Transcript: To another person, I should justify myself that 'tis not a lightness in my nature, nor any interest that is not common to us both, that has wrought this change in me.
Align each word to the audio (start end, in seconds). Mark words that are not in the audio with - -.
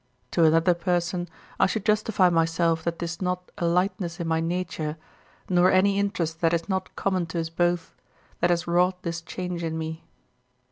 To 0.31 0.43
another 0.45 0.73
person, 0.73 1.29
I 1.59 1.67
should 1.67 1.85
justify 1.85 2.29
myself 2.31 2.83
that 2.85 2.97
'tis 2.97 3.21
not 3.21 3.51
a 3.59 3.67
lightness 3.67 4.19
in 4.19 4.27
my 4.27 4.39
nature, 4.39 4.97
nor 5.47 5.71
any 5.71 5.99
interest 5.99 6.41
that 6.41 6.53
is 6.55 6.67
not 6.67 6.95
common 6.95 7.27
to 7.27 7.39
us 7.39 7.49
both, 7.49 7.93
that 8.39 8.49
has 8.49 8.65
wrought 8.65 9.03
this 9.03 9.21
change 9.21 9.61
in 9.63 9.77
me. 9.77 10.03